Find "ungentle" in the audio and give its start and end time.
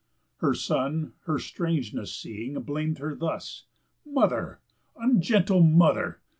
4.97-5.61